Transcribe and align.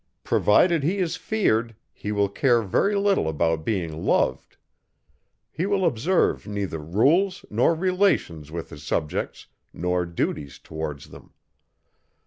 Provided 0.23 0.81
he 0.81 0.97
is 0.97 1.15
feared, 1.15 1.75
he 1.93 2.11
will 2.11 2.27
care 2.27 2.63
very 2.63 2.95
little 2.95 3.29
about 3.29 3.63
being 3.63 4.03
loved: 4.03 4.57
he 5.51 5.67
will 5.67 5.85
observe 5.85 6.47
neither 6.47 6.79
rules, 6.79 7.45
nor 7.51 7.75
relations 7.75 8.49
with 8.51 8.71
his 8.71 8.81
subjects, 8.81 9.45
nor 9.71 10.07
duties 10.07 10.57
towards 10.57 11.09
them. 11.11 11.33